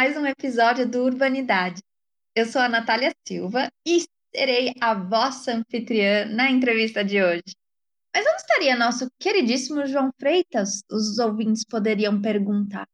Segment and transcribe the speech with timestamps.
[0.00, 1.82] Mais um episódio do Urbanidade.
[2.34, 4.02] Eu sou a Natália Silva e
[4.34, 7.54] serei a vossa anfitriã na entrevista de hoje.
[8.16, 10.80] Mas onde estaria nosso queridíssimo João Freitas?
[10.90, 12.86] Os ouvintes poderiam perguntar.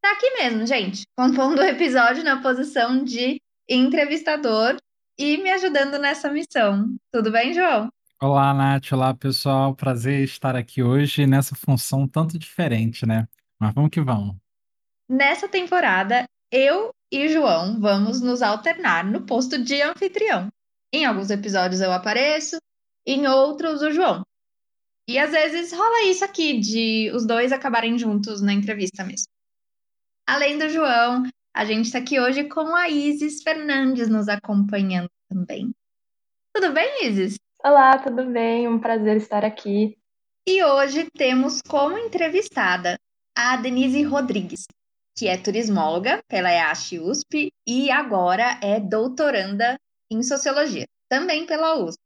[0.00, 3.38] Tá aqui mesmo, gente, compondo o episódio na posição de
[3.68, 4.78] entrevistador
[5.18, 6.96] e me ajudando nessa missão.
[7.12, 7.90] Tudo bem, João?
[8.22, 8.90] Olá, Nath.
[8.92, 9.76] Olá, pessoal.
[9.76, 13.28] Prazer estar aqui hoje nessa função tanto diferente, né?
[13.60, 14.42] Mas vamos que vamos.
[15.08, 20.48] Nessa temporada, eu e João vamos nos alternar no posto de anfitrião.
[20.92, 22.56] Em alguns episódios eu apareço,
[23.06, 24.24] em outros o João.
[25.06, 29.26] E às vezes rola isso aqui, de os dois acabarem juntos na entrevista mesmo.
[30.26, 31.24] Além do João,
[31.54, 35.70] a gente está aqui hoje com a Isis Fernandes nos acompanhando também.
[36.54, 37.36] Tudo bem, Isis?
[37.62, 38.66] Olá, tudo bem?
[38.66, 39.98] Um prazer estar aqui.
[40.46, 42.98] E hoje temos como entrevistada
[43.36, 44.66] a Denise Rodrigues,
[45.16, 49.78] que é turismóloga pela EASH USP e agora é doutoranda
[50.10, 51.98] em sociologia, também pela USP.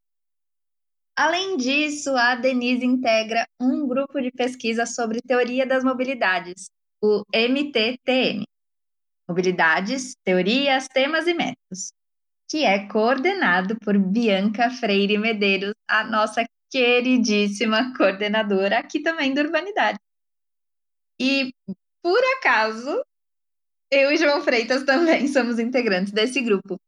[1.17, 6.71] Além disso, a Denise integra um grupo de pesquisa sobre teoria das mobilidades,
[7.03, 8.45] o MTTM
[9.29, 11.93] Mobilidades, Teorias, Temas e Métodos,
[12.49, 19.99] que é coordenado por Bianca Freire Medeiros, a nossa queridíssima coordenadora aqui também do Urbanidade.
[21.21, 21.53] E,
[22.09, 23.03] por acaso,
[23.91, 26.81] eu e João Freitas também somos integrantes desse grupo.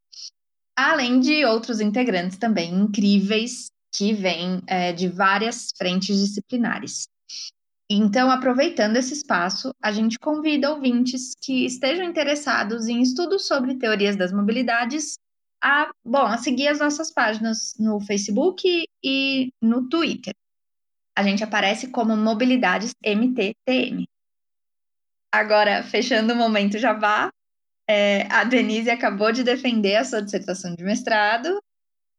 [0.74, 7.06] Além de outros integrantes também incríveis que vêm é, de várias frentes disciplinares.
[7.91, 14.16] Então, aproveitando esse espaço, a gente convida ouvintes que estejam interessados em estudos sobre teorias
[14.16, 15.18] das mobilidades
[15.62, 20.32] a, bom, a seguir as nossas páginas no Facebook e no Twitter.
[21.14, 24.09] A gente aparece como Mobilidades MTTM.
[25.32, 27.30] Agora, fechando o momento Jabá,
[27.88, 31.60] é, a Denise acabou de defender a sua dissertação de mestrado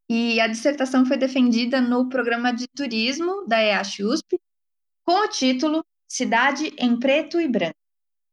[0.10, 4.40] e a dissertação foi defendida no programa de turismo da EASH USP
[5.06, 7.78] com o título Cidade em Preto e Branco: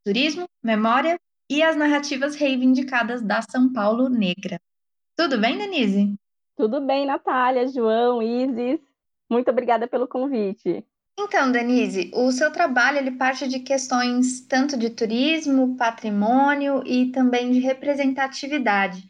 [0.04, 1.18] Turismo, Memória
[1.48, 4.60] e as Narrativas Reivindicadas da São Paulo Negra.
[5.16, 6.14] Tudo bem, Denise?
[6.56, 8.80] Tudo bem, Natália, João, Isis.
[9.30, 10.84] Muito obrigada pelo convite.
[11.20, 17.50] Então, Denise, o seu trabalho ele parte de questões tanto de turismo, patrimônio e também
[17.50, 19.04] de representatividade.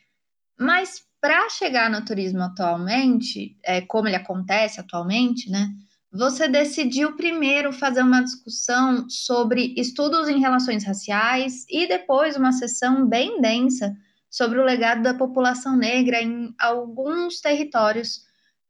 [0.59, 5.69] Mas para chegar no turismo atualmente, é, como ele acontece atualmente, né?
[6.11, 13.07] Você decidiu primeiro fazer uma discussão sobre estudos em relações raciais e depois uma sessão
[13.07, 13.95] bem densa
[14.31, 18.23] sobre o legado da população negra em alguns territórios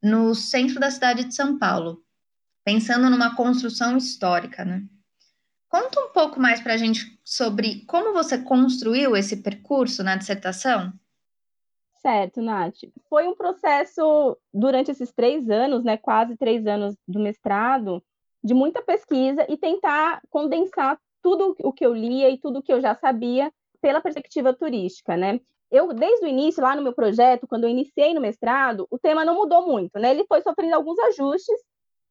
[0.02, 2.02] no centro da cidade de São Paulo
[2.68, 4.82] pensando numa construção histórica, né?
[5.70, 10.92] Conta um pouco mais para a gente sobre como você construiu esse percurso na dissertação.
[12.02, 12.80] Certo, Nath.
[13.08, 18.04] Foi um processo durante esses três anos, né, quase três anos do mestrado,
[18.44, 22.72] de muita pesquisa e tentar condensar tudo o que eu lia e tudo o que
[22.72, 25.40] eu já sabia pela perspectiva turística, né?
[25.70, 29.24] Eu, desde o início, lá no meu projeto, quando eu iniciei no mestrado, o tema
[29.24, 30.10] não mudou muito, né?
[30.10, 31.58] Ele foi sofrendo alguns ajustes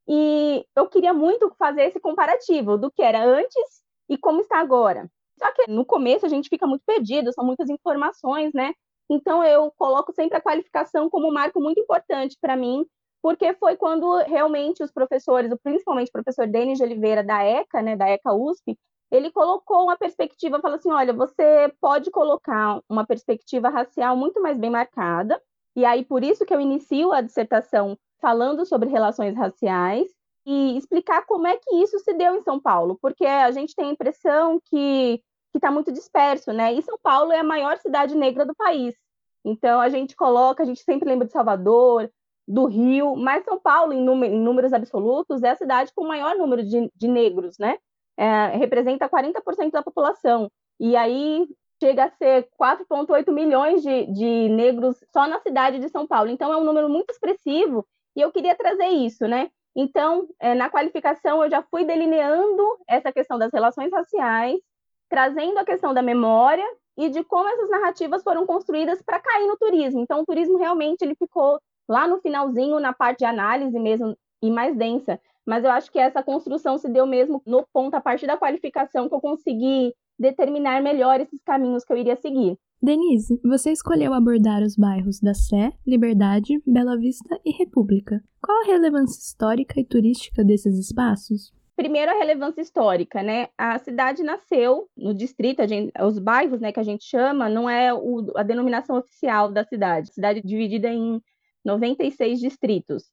[0.07, 5.09] e eu queria muito fazer esse comparativo do que era antes e como está agora.
[5.37, 8.73] Só que no começo a gente fica muito perdido, são muitas informações, né?
[9.09, 12.85] Então eu coloco sempre a qualificação como um marco muito importante para mim,
[13.21, 17.95] porque foi quando realmente os professores, principalmente o professor Denis de Oliveira da ECA, né,
[17.95, 18.77] da ECA USP,
[19.11, 24.57] ele colocou uma perspectiva, falou assim, olha, você pode colocar uma perspectiva racial muito mais
[24.57, 25.41] bem marcada,
[25.75, 30.07] e aí por isso que eu inicio a dissertação falando sobre relações raciais
[30.45, 33.89] e explicar como é que isso se deu em São Paulo, porque a gente tem
[33.89, 35.21] a impressão que
[35.53, 36.73] está muito disperso, né?
[36.73, 38.95] E São Paulo é a maior cidade negra do país.
[39.43, 42.09] Então a gente coloca, a gente sempre lembra de Salvador,
[42.47, 46.35] do Rio, mas São Paulo, em, em números absolutos, é a cidade com o maior
[46.35, 47.77] número de, de negros, né?
[48.15, 50.49] É, representa 40% da população.
[50.79, 51.45] E aí
[51.81, 56.29] chega a ser 4,8 milhões de, de negros só na cidade de São Paulo.
[56.29, 57.85] Então é um número muito expressivo
[58.17, 59.51] e eu queria trazer isso, né?
[59.75, 64.59] Então, é, na qualificação, eu já fui delineando essa questão das relações raciais,
[65.07, 66.65] trazendo a questão da memória
[66.97, 70.01] e de como essas narrativas foram construídas para cair no turismo.
[70.01, 74.49] Então, o turismo realmente ele ficou lá no finalzinho, na parte de análise mesmo, e
[74.49, 75.21] mais densa.
[75.45, 79.07] Mas eu acho que essa construção se deu mesmo no ponto, a partir da qualificação,
[79.07, 82.57] que eu consegui determinar melhor esses caminhos que eu iria seguir.
[82.81, 88.21] Denise, você escolheu abordar os bairros da Sé, Liberdade, Bela Vista e República.
[88.41, 91.51] Qual a relevância histórica e turística desses espaços?
[91.75, 93.49] Primeiro, a relevância histórica, né?
[93.57, 97.93] A cidade nasceu no distrito, gente, os bairros, né, que a gente chama, não é
[97.93, 100.13] o, a denominação oficial da cidade.
[100.13, 101.21] Cidade dividida em
[101.63, 103.03] 96 distritos.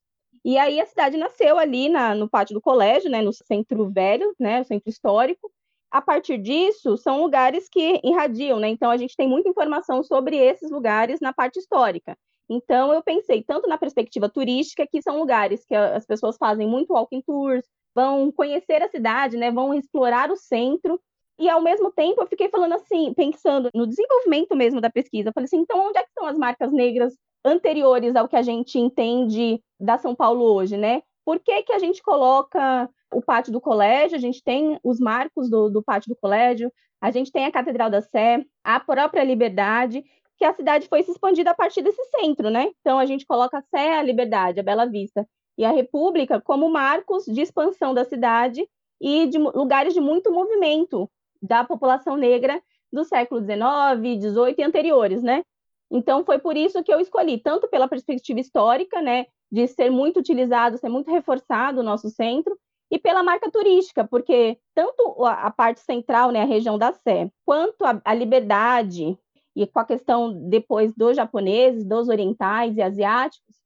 [0.45, 4.35] E aí a cidade nasceu ali na, no pátio do colégio, né, no centro velho,
[4.39, 5.51] né, o centro histórico.
[5.94, 8.67] A partir disso, são lugares que irradiam, né?
[8.67, 12.19] Então a gente tem muita informação sobre esses lugares na parte histórica.
[12.50, 16.94] Então eu pensei tanto na perspectiva turística, que são lugares que as pessoas fazem muito
[16.94, 17.64] walking tours,
[17.94, 21.00] vão conhecer a cidade, né, vão explorar o centro.
[21.38, 25.29] E ao mesmo tempo eu fiquei falando assim, pensando no desenvolvimento mesmo da pesquisa.
[25.29, 27.14] Eu falei assim, então onde é que estão as marcas negras
[27.44, 31.02] anteriores ao que a gente entende da São Paulo hoje, né?
[31.25, 34.17] Por que, que a gente coloca o pátio do colégio?
[34.17, 37.91] A gente tem os marcos do, do pátio do colégio, a gente tem a Catedral
[37.91, 40.05] da Sé, a própria Liberdade,
[40.37, 42.71] que a cidade foi se expandindo a partir desse centro, né?
[42.81, 45.26] Então a gente coloca a Sé, a Liberdade, a Bela Vista
[45.56, 48.69] e a República como marcos de expansão da cidade
[49.00, 51.11] e de lugares de muito movimento
[51.41, 52.61] da população negra
[52.93, 55.44] do século XIX, XVIII e anteriores, né?
[55.91, 60.19] Então, foi por isso que eu escolhi, tanto pela perspectiva histórica, né, de ser muito
[60.20, 62.58] utilizado, ser muito reforçado o nosso centro,
[62.91, 67.85] e pela marca turística, porque tanto a, parte central, né, a região da Sé, quanto
[67.85, 69.19] a, a liberdade,
[69.56, 73.56] e com a questão depois dos japoneses, dos orientais e asiáticos,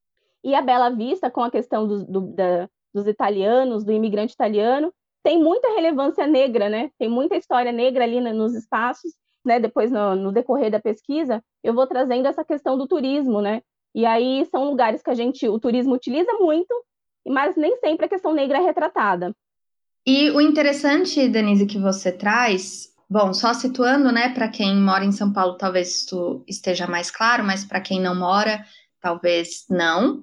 [0.44, 4.92] e a Bela Vista, com a questão do, do, da, dos italianos, do imigrante italiano,
[5.22, 6.90] tem muita relevância negra, né?
[6.98, 9.12] Tem muita história negra ali nos espaços,
[9.44, 13.62] né, depois no, no, decorrer da pesquisa, eu vou trazendo essa questão do turismo, né?
[13.94, 16.74] E aí são lugares que a gente, o turismo utiliza muito,
[17.26, 19.34] mas nem sempre a questão negra é retratada.
[20.06, 25.12] E o interessante, Denise, que você traz, bom, só situando, né, para quem mora em
[25.12, 28.64] São Paulo, talvez isso esteja mais claro, mas para quem não mora,
[29.00, 30.22] talvez não.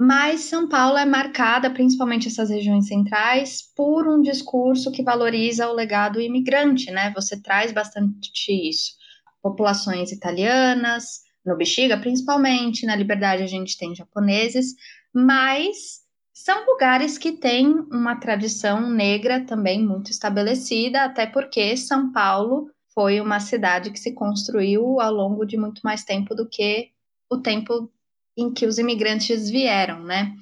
[0.00, 5.74] Mas São Paulo é marcada, principalmente essas regiões centrais, por um discurso que valoriza o
[5.74, 7.12] legado imigrante, né?
[7.16, 8.92] Você traz bastante isso.
[9.42, 14.74] Populações italianas, no Bexiga principalmente, na Liberdade a gente tem japoneses,
[15.12, 22.70] mas são lugares que têm uma tradição negra também muito estabelecida, até porque São Paulo
[22.94, 26.90] foi uma cidade que se construiu ao longo de muito mais tempo do que
[27.30, 27.90] o tempo
[28.36, 30.32] em que os imigrantes vieram, né?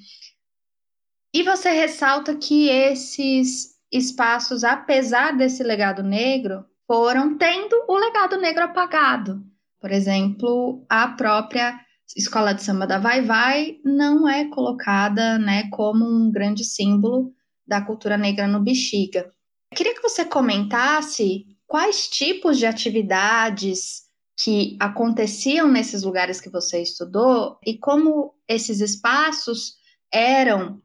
[1.33, 8.63] E você ressalta que esses espaços, apesar desse legado negro, foram tendo o legado negro
[8.63, 9.43] apagado.
[9.79, 11.79] Por exemplo, a própria
[12.15, 17.33] escola de samba da Vai Vai não é colocada, né, como um grande símbolo
[17.65, 19.31] da cultura negra no Bexiga.
[19.75, 24.07] queria que você comentasse quais tipos de atividades
[24.37, 29.75] que aconteciam nesses lugares que você estudou e como esses espaços
[30.11, 30.81] eram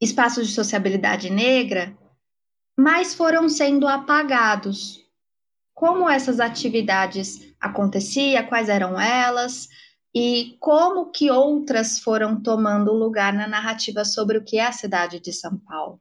[0.00, 1.96] espaços de sociabilidade negra,
[2.76, 4.98] mas foram sendo apagados.
[5.74, 9.68] Como essas atividades aconteciam, quais eram elas
[10.14, 15.20] e como que outras foram tomando lugar na narrativa sobre o que é a cidade
[15.20, 16.00] de São Paulo?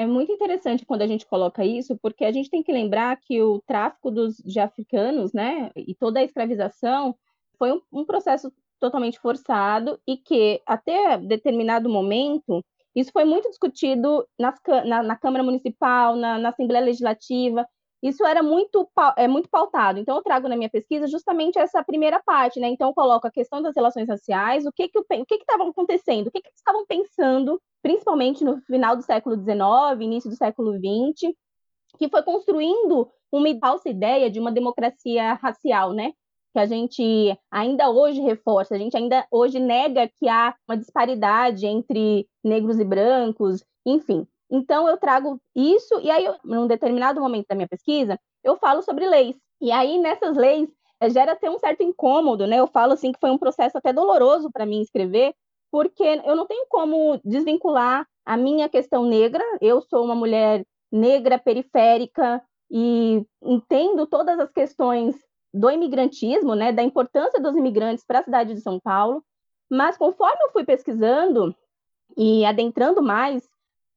[0.00, 3.42] é muito interessante quando a gente coloca isso, porque a gente tem que lembrar que
[3.42, 7.14] o tráfico dos, de africanos, né, e toda a escravização
[7.58, 8.50] foi um, um processo
[8.80, 12.64] totalmente forçado e que até determinado momento
[12.96, 14.54] isso foi muito discutido nas,
[14.86, 17.66] na, na, Câmara Municipal, na, na, Assembleia Legislativa.
[18.02, 19.98] Isso era muito, é, muito pautado.
[19.98, 22.58] Então, eu trago na minha pesquisa justamente essa primeira parte.
[22.58, 22.68] Né?
[22.68, 24.98] Então, eu coloco a questão das relações raciais, o que que
[25.34, 30.30] estava acontecendo, o que, que eles estavam pensando principalmente no final do século XIX, início
[30.30, 31.34] do século XX,
[31.98, 36.12] que foi construindo uma falsa ideia de uma democracia racial, né?
[36.52, 41.64] Que a gente ainda hoje reforça, a gente ainda hoje nega que há uma disparidade
[41.66, 44.26] entre negros e brancos, enfim.
[44.50, 49.06] Então eu trago isso e aí, num determinado momento da minha pesquisa, eu falo sobre
[49.08, 49.36] leis.
[49.60, 50.68] E aí nessas leis
[51.00, 52.56] eh, gera até um certo incômodo, né?
[52.58, 55.34] Eu falo assim que foi um processo até doloroso para mim escrever,
[55.70, 59.44] porque eu não tenho como desvincular a minha questão negra.
[59.60, 65.16] Eu sou uma mulher negra periférica e entendo todas as questões
[65.52, 69.24] do imigrantismo, né, da importância dos imigrantes para a cidade de São Paulo.
[69.68, 71.54] Mas conforme eu fui pesquisando
[72.16, 73.48] e adentrando mais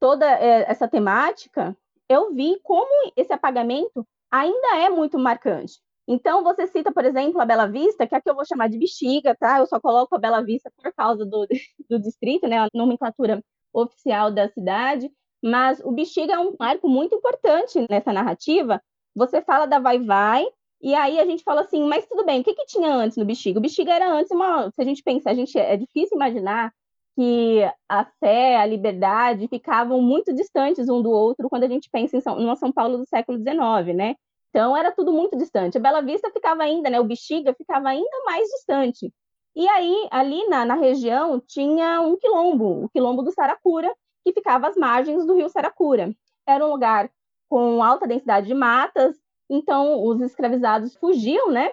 [0.03, 1.77] toda é, essa temática,
[2.09, 5.79] eu vi como esse apagamento ainda é muito marcante.
[6.05, 9.33] Então, você cita, por exemplo, a Bela Vista, que aqui eu vou chamar de bexiga,
[9.33, 9.59] tá?
[9.59, 11.47] Eu só coloco a Bela Vista por causa do,
[11.89, 12.57] do distrito, né?
[12.57, 13.41] A nomenclatura
[13.71, 15.09] oficial da cidade.
[15.41, 18.83] Mas o bexiga é um marco muito importante nessa narrativa.
[19.15, 20.45] Você fala da Vai Vai,
[20.81, 23.23] e aí a gente fala assim, mas tudo bem, o que, que tinha antes no
[23.23, 23.57] bexiga?
[23.57, 24.69] O bexiga era antes uma.
[24.71, 26.73] Se a gente pensar, a gente, é difícil imaginar
[27.15, 32.17] que a Sé, a Liberdade ficavam muito distantes um do outro quando a gente pensa
[32.17, 34.15] em São, numa São Paulo do século XIX, né?
[34.49, 35.77] Então era tudo muito distante.
[35.77, 36.99] A Bela Vista ficava ainda, né?
[36.99, 39.11] O Bexiga ficava ainda mais distante.
[39.55, 43.93] E aí, ali na, na região, tinha um quilombo, o quilombo do Saracura,
[44.23, 46.15] que ficava às margens do rio Saracura.
[46.47, 47.09] Era um lugar
[47.49, 49.15] com alta densidade de matas,
[49.49, 51.71] então os escravizados fugiam, né?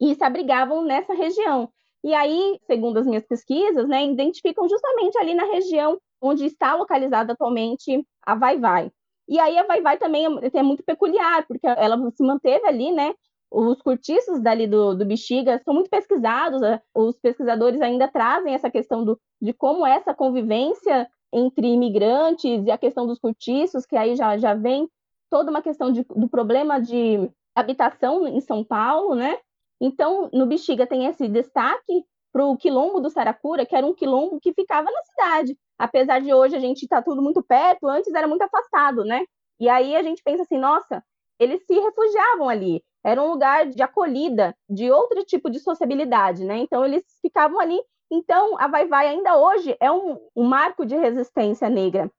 [0.00, 1.72] E se abrigavam nessa região.
[2.06, 7.32] E aí, segundo as minhas pesquisas, né, identificam justamente ali na região onde está localizada
[7.32, 8.92] atualmente a Vai Vai.
[9.28, 12.92] E aí a Vai Vai também é, é muito peculiar, porque ela se manteve ali,
[12.92, 13.12] né,
[13.50, 16.60] os cortiços dali do, do Bexiga são muito pesquisados,
[16.94, 22.78] os pesquisadores ainda trazem essa questão do, de como essa convivência entre imigrantes e a
[22.78, 24.88] questão dos cortiços, que aí já, já vem
[25.28, 29.36] toda uma questão de, do problema de habitação em São Paulo, né?
[29.80, 34.40] Então, no Bexiga tem esse destaque para o quilombo do Saracura, que era um quilombo
[34.40, 35.58] que ficava na cidade.
[35.78, 39.24] Apesar de hoje a gente estar tá tudo muito perto, antes era muito afastado, né?
[39.58, 41.02] E aí a gente pensa assim, nossa,
[41.38, 42.82] eles se refugiavam ali.
[43.04, 46.58] Era um lugar de acolhida, de outro tipo de sociabilidade, né?
[46.58, 47.80] Então eles ficavam ali.
[48.10, 52.10] Então a Vai Vai ainda hoje é um, um marco de resistência negra,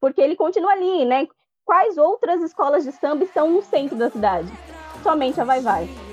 [0.00, 1.26] porque ele continua ali, né?
[1.64, 4.52] Quais outras escolas de samba estão no centro da cidade?
[5.02, 6.11] Somente a Vai Vai.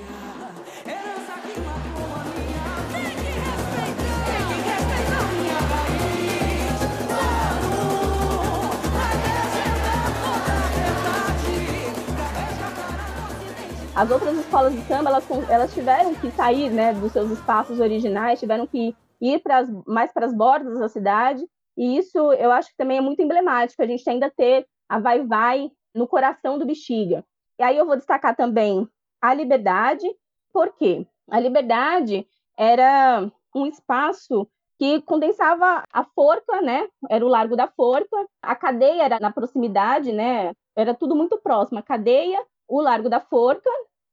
[14.00, 18.40] As outras escolas de samba, elas, elas tiveram que sair né, dos seus espaços originais,
[18.40, 22.78] tiveram que ir pras, mais para as bordas da cidade, e isso eu acho que
[22.78, 27.22] também é muito emblemático, a gente ainda ter a vai-vai no coração do Bexiga.
[27.58, 28.88] E aí eu vou destacar também
[29.20, 30.06] a Liberdade,
[30.50, 31.06] por quê?
[31.30, 32.26] A Liberdade
[32.56, 36.88] era um espaço que condensava a forca, né?
[37.10, 40.54] Era o Largo da Forca, a cadeia era na proximidade, né?
[40.74, 43.68] Era tudo muito próximo, a cadeia, o Largo da Forca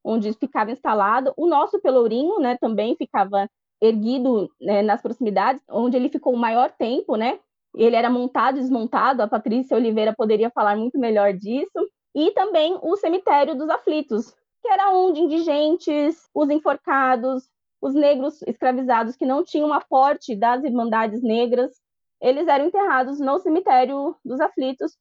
[0.08, 1.34] onde ficava instalado.
[1.36, 3.50] O nosso Pelourinho, né, também ficava
[3.82, 7.40] erguido né, nas proximidades, onde ele ficou o maior tempo, né?
[7.76, 11.88] Ele era montado e desmontado, a Patrícia Oliveira poderia falar muito melhor disso.
[12.16, 17.44] E também o cemitério dos aflitos, que era onde indigentes, os enforcados,
[17.82, 21.72] os negros escravizados que não tinham aporte das irmandades negras,
[22.20, 24.98] eles eram enterrados no cemitério dos aflitos,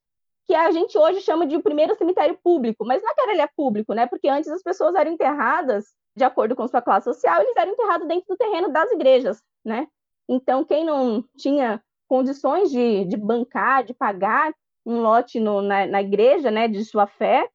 [0.47, 3.47] que a gente hoje chama de primeiro cemitério público, mas não é que ele é
[3.47, 4.07] público, né?
[4.07, 5.85] Porque antes as pessoas eram enterradas
[6.15, 9.87] de acordo com sua classe social, eles eram enterrados dentro do terreno das igrejas, né?
[10.27, 14.53] Então, quem não tinha condições de, de bancar, de pagar
[14.85, 17.47] um lote no, na, na igreja, né, de sua fé,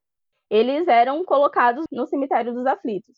[0.50, 3.16] eles eram colocados no cemitério dos aflitos.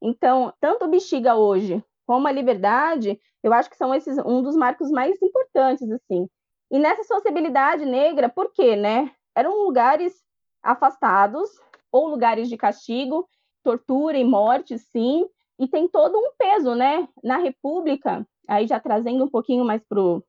[0.00, 4.56] Então, tanto o Bexiga hoje como a Liberdade, eu acho que são esses um dos
[4.56, 6.28] marcos mais importantes, assim,
[6.70, 9.10] e nessa sociabilidade negra, por quê, né?
[9.34, 10.14] Eram lugares
[10.62, 11.48] afastados
[11.90, 13.28] ou lugares de castigo,
[13.62, 15.26] tortura e morte, sim,
[15.58, 17.08] e tem todo um peso, né?
[17.22, 19.82] Na República, aí já trazendo um pouquinho mais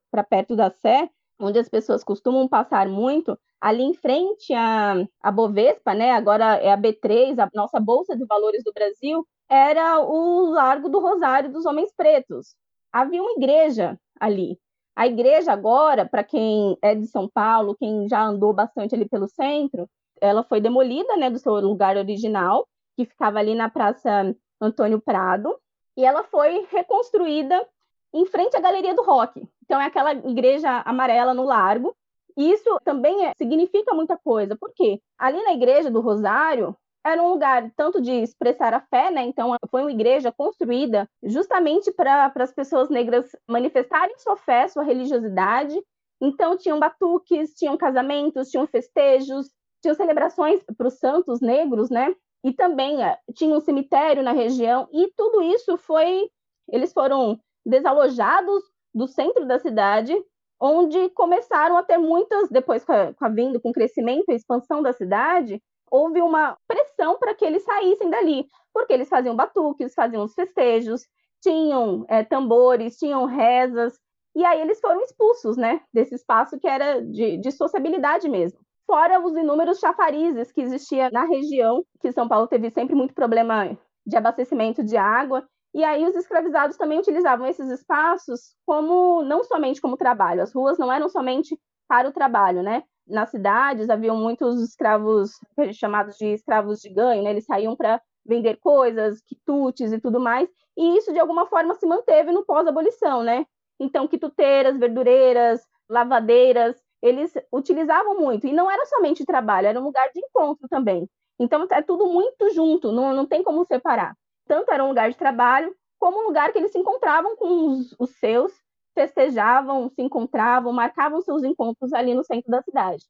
[0.09, 5.31] para perto da Sé, onde as pessoas costumam passar muito, ali em frente à, à
[5.31, 6.11] Bovespa, né?
[6.11, 10.99] Agora é a B3, a nossa Bolsa de Valores do Brasil, era o Largo do
[10.99, 12.55] Rosário dos Homens Pretos.
[12.91, 14.57] Havia uma igreja ali,
[14.99, 19.29] a igreja agora, para quem é de São Paulo, quem já andou bastante ali pelo
[19.29, 19.89] centro,
[20.19, 25.57] ela foi demolida, né, do seu lugar original, que ficava ali na Praça Antônio Prado,
[25.95, 27.65] e ela foi reconstruída
[28.13, 29.41] em frente à Galeria do Rock.
[29.63, 31.95] Então é aquela igreja amarela no largo.
[32.35, 36.75] E isso também é, significa muita coisa, porque ali na igreja do Rosário
[37.05, 39.23] era um lugar tanto de expressar a fé, né?
[39.23, 45.79] Então, foi uma igreja construída justamente para as pessoas negras manifestarem sua fé, sua religiosidade.
[46.21, 49.49] Então, tinham batuques, tinham casamentos, tinham festejos,
[49.81, 52.13] tinham celebrações para os santos negros, né?
[52.43, 56.29] E também eh, tinha um cemitério na região, e tudo isso foi.
[56.71, 58.63] Eles foram desalojados
[58.93, 60.13] do centro da cidade,
[60.59, 64.35] onde começaram a ter muitas, depois com a, com a vindo, com o crescimento e
[64.35, 69.93] expansão da cidade, houve uma pressão para que eles saíssem dali, porque eles faziam batuques,
[69.93, 71.07] faziam os festejos,
[71.41, 73.97] tinham é, tambores, tinham rezas,
[74.35, 78.59] e aí eles foram expulsos, né, desse espaço que era de, de sociabilidade mesmo.
[78.85, 83.77] Fora os inúmeros chafarizes que existia na região, que São Paulo teve sempre muito problema
[84.05, 89.79] de abastecimento de água, e aí os escravizados também utilizavam esses espaços como não somente
[89.79, 92.83] como trabalho, as ruas não eram somente para o trabalho, né?
[93.09, 95.31] Nas cidades haviam muitos escravos
[95.73, 97.31] chamados de escravos de ganho, né?
[97.31, 100.47] Eles saíam para vender coisas, quitutes e tudo mais,
[100.77, 103.45] e isso de alguma forma se manteve no pós-abolição, né?
[103.79, 108.45] Então, quituteiras, verdureiras, lavadeiras, eles utilizavam muito.
[108.45, 111.09] E não era somente trabalho, era um lugar de encontro também.
[111.39, 114.13] Então, é tudo muito junto, não, não tem como separar.
[114.45, 117.95] Tanto era um lugar de trabalho, como um lugar que eles se encontravam com os,
[117.97, 118.51] os seus,
[118.93, 123.03] festejavam, se encontravam, marcavam seus encontros ali no centro da cidade.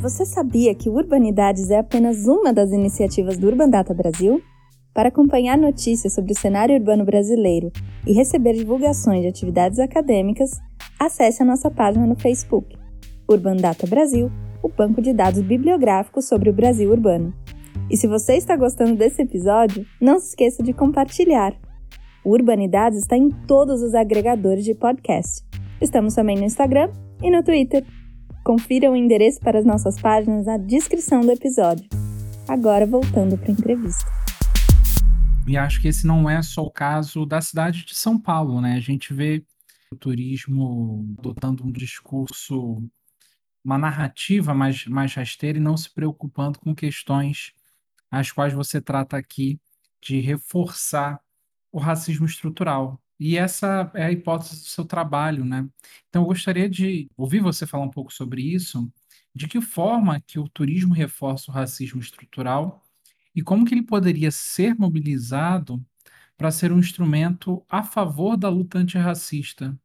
[0.00, 4.40] Você sabia que Urbanidades é apenas uma das iniciativas do Urban Data Brasil?
[4.94, 7.72] Para acompanhar notícias sobre o cenário urbano brasileiro
[8.06, 10.52] e receber divulgações de atividades acadêmicas,
[11.00, 12.76] acesse a nossa página no Facebook,
[13.28, 14.30] Urban Data Brasil,
[14.62, 17.34] o banco de dados bibliográficos sobre o Brasil urbano.
[17.90, 21.54] E se você está gostando desse episódio, não se esqueça de compartilhar.
[22.24, 25.44] O Urbanidades está em todos os agregadores de podcast.
[25.80, 26.90] Estamos também no Instagram
[27.22, 27.86] e no Twitter.
[28.44, 31.88] Confira o endereço para as nossas páginas na descrição do episódio.
[32.48, 34.04] Agora voltando para a entrevista.
[35.46, 38.74] E acho que esse não é só o caso da cidade de São Paulo, né?
[38.74, 39.44] A gente vê
[39.92, 42.82] o turismo adotando um discurso,
[43.64, 47.52] uma narrativa mais, mais rasteira e não se preocupando com questões
[48.10, 49.60] as quais você trata aqui
[50.02, 51.20] de reforçar
[51.72, 53.00] o racismo estrutural.
[53.20, 55.68] E essa é a hipótese do seu trabalho, né?
[56.08, 58.90] Então, eu gostaria de ouvir você falar um pouco sobre isso,
[59.34, 62.82] de que forma que o turismo reforça o racismo estrutural
[63.34, 65.84] e como que ele poderia ser mobilizado
[66.36, 69.76] para ser um instrumento a favor da luta antirracista?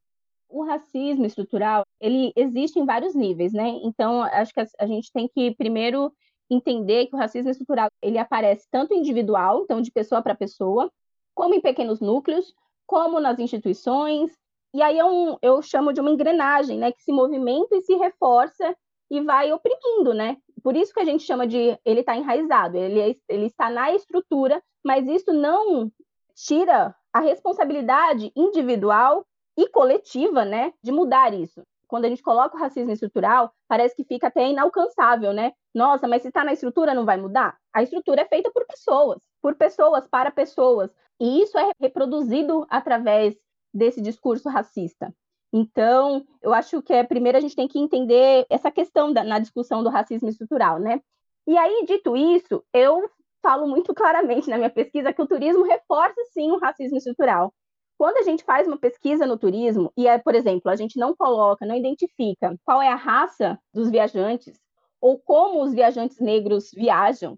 [0.47, 3.69] O racismo estrutural, ele existe em vários níveis, né?
[3.83, 6.13] Então, acho que a gente tem que primeiro
[6.49, 10.91] entender que o racismo estrutural, ele aparece tanto individual, então de pessoa para pessoa,
[11.33, 12.53] como em pequenos núcleos,
[12.85, 14.31] como nas instituições,
[14.73, 17.95] e aí é um, eu chamo de uma engrenagem, né, que se movimenta e se
[17.95, 18.75] reforça
[19.09, 20.37] e vai oprimindo, né?
[20.63, 23.93] Por isso que a gente chama de ele está enraizado, ele, é, ele está na
[23.93, 25.91] estrutura, mas isso não
[26.35, 31.61] tira a responsabilidade individual e coletiva, né, de mudar isso.
[31.87, 35.53] Quando a gente coloca o racismo estrutural, parece que fica até inalcançável, né?
[35.75, 37.55] Nossa, mas se está na estrutura, não vai mudar?
[37.71, 40.89] A estrutura é feita por pessoas, por pessoas, para pessoas.
[41.19, 43.35] E isso é reproduzido através
[43.73, 45.13] desse discurso racista.
[45.51, 49.39] Então, eu acho que é, primeiro a gente tem que entender essa questão da, na
[49.39, 50.99] discussão do racismo estrutural, né?
[51.45, 53.07] E aí, dito isso, eu
[53.41, 57.53] falo muito claramente na minha pesquisa que o turismo reforça sim o racismo estrutural.
[57.97, 61.15] Quando a gente faz uma pesquisa no turismo, e é, por exemplo, a gente não
[61.15, 64.59] coloca, não identifica qual é a raça dos viajantes,
[64.99, 67.37] ou como os viajantes negros viajam,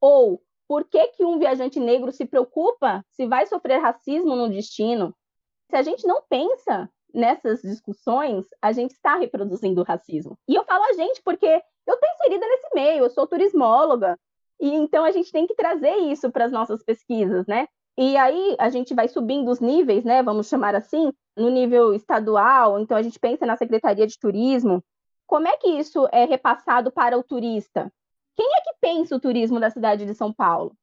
[0.00, 5.14] ou por que, que um viajante negro se preocupa se vai sofrer racismo no destino,
[5.70, 10.36] se a gente não pensa nessas discussões, a gente está reproduzindo o racismo.
[10.48, 11.46] E eu falo a gente porque
[11.86, 14.18] eu estou inserida nesse meio, eu sou turismóloga,
[14.60, 17.68] e então a gente tem que trazer isso para as nossas pesquisas, né?
[17.96, 20.22] E aí a gente vai subindo os níveis, né?
[20.22, 24.82] Vamos chamar assim, no nível estadual, então a gente pensa na Secretaria de Turismo.
[25.26, 27.92] Como é que isso é repassado para o turista?
[28.36, 30.76] Quem é que pensa o turismo da cidade de São Paulo?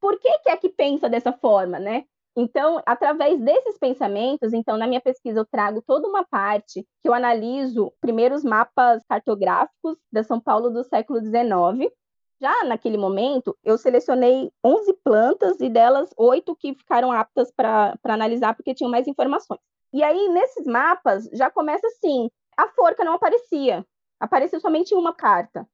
[0.00, 2.04] Por que, que é que pensa dessa forma, né?
[2.36, 7.14] Então, através desses pensamentos, então na minha pesquisa eu trago toda uma parte que eu
[7.14, 11.90] analiso primeiros mapas cartográficos da São Paulo do século XIX.
[12.38, 18.54] Já naquele momento, eu selecionei 11 plantas e delas oito que ficaram aptas para analisar
[18.54, 19.60] porque tinham mais informações.
[19.94, 23.82] E aí, nesses mapas, já começa assim: a forca não aparecia,
[24.20, 25.66] apareceu somente uma carta.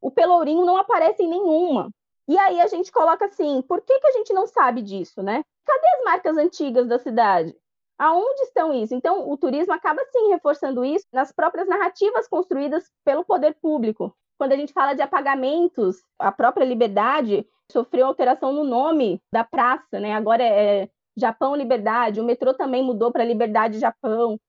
[0.00, 1.90] O pelourinho não aparece em nenhuma.
[2.28, 5.44] E aí a gente coloca assim: por que, que a gente não sabe disso, né?
[5.64, 7.54] Cadê as marcas antigas da cidade?
[7.98, 8.94] Aonde estão isso?
[8.94, 14.16] Então, o turismo acaba sim reforçando isso nas próprias narrativas construídas pelo poder público.
[14.38, 20.00] Quando a gente fala de apagamentos, a própria Liberdade sofreu alteração no nome da praça,
[20.00, 20.14] né?
[20.14, 24.40] Agora é Japão Liberdade, o metrô também mudou para Liberdade Japão.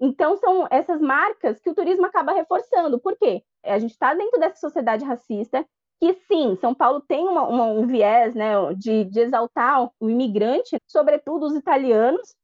[0.00, 2.98] Então, são essas marcas que o turismo acaba reforçando.
[2.98, 3.44] Por quê?
[3.64, 5.66] A gente está dentro dessa sociedade racista
[6.00, 10.80] que sim, São Paulo tem uma, uma, um viés né, de, de exaltar o imigrante,
[10.86, 12.36] sobretudo os italianos,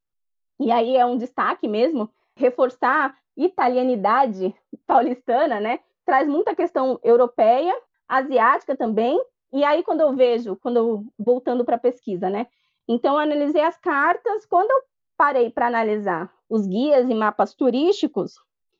[0.58, 4.54] e aí é um destaque mesmo, reforçar italianidade
[4.86, 5.80] paulistana, né?
[6.04, 7.74] Traz muita questão europeia,
[8.08, 9.20] asiática também,
[9.52, 12.46] e aí quando eu vejo, quando voltando para a pesquisa, né?
[12.88, 14.82] Então eu analisei as cartas, quando eu
[15.16, 18.34] parei para analisar os guias e mapas turísticos,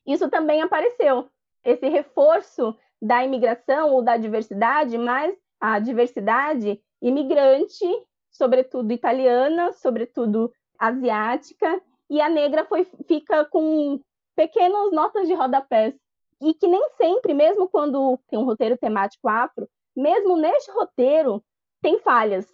[0.05, 1.29] isso também apareceu.
[1.65, 7.85] Esse reforço da imigração ou da diversidade, mas a diversidade imigrante,
[8.31, 13.99] sobretudo italiana, sobretudo asiática, e a negra foi, fica com
[14.35, 15.95] pequenas notas de rodapés.
[16.41, 21.43] E que nem sempre, mesmo quando tem um roteiro temático afro, mesmo neste roteiro,
[21.81, 22.45] tem falhas.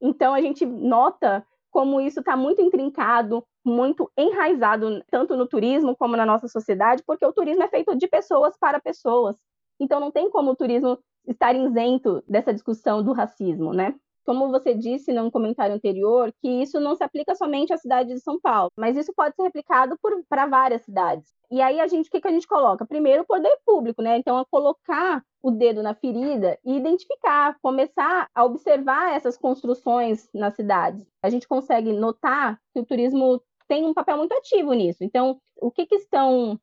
[0.00, 6.16] Então a gente nota como isso está muito intrincado, muito enraizado, tanto no turismo como
[6.16, 9.36] na nossa sociedade, porque o turismo é feito de pessoas para pessoas.
[9.78, 13.94] Então, não tem como o turismo estar isento dessa discussão do racismo, né?
[14.24, 18.20] Como você disse num comentário anterior, que isso não se aplica somente à cidade de
[18.20, 19.96] São Paulo, mas isso pode ser replicado
[20.28, 21.28] para várias cidades.
[21.50, 22.86] E aí a gente, o que, que a gente coloca?
[22.86, 24.18] Primeiro, o poder público, né?
[24.18, 30.54] Então, a colocar o dedo na ferida e identificar, começar a observar essas construções nas
[30.54, 31.04] cidades.
[31.22, 35.04] A gente consegue notar que o turismo tem um papel muito ativo nisso.
[35.04, 36.58] Então, o que, que estão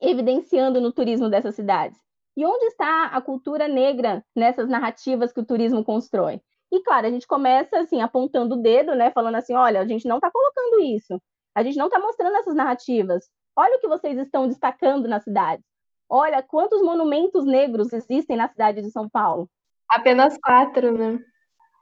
[0.00, 2.00] evidenciando no turismo dessas cidades?
[2.34, 6.40] E onde está a cultura negra nessas narrativas que o turismo constrói?
[6.72, 10.08] E claro, a gente começa assim apontando o dedo, né, falando assim, olha, a gente
[10.08, 11.20] não está colocando isso,
[11.54, 13.28] a gente não está mostrando essas narrativas.
[13.54, 15.62] Olha o que vocês estão destacando na cidade.
[16.08, 19.50] Olha quantos monumentos negros existem na cidade de São Paulo.
[19.86, 21.18] Apenas quatro, né?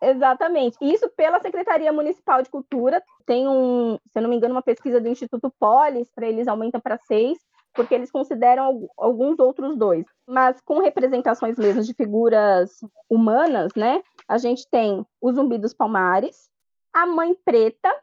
[0.01, 0.77] Exatamente.
[0.81, 3.03] Isso pela Secretaria Municipal de Cultura.
[3.25, 6.81] Tem um, se eu não me engano, uma pesquisa do Instituto Polis, para eles aumenta
[6.81, 7.39] para seis,
[7.73, 10.07] porque eles consideram alguns outros dois.
[10.27, 12.79] Mas com representações mesmo de figuras
[13.09, 14.03] humanas, né?
[14.29, 16.49] A gente tem o Zumbi dos Palmares,
[16.93, 17.95] a Mãe Preta,